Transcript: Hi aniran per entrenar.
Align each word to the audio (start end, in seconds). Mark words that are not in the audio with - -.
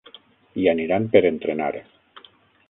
Hi 0.61 0.65
aniran 0.71 1.05
per 1.17 1.21
entrenar. 1.31 1.71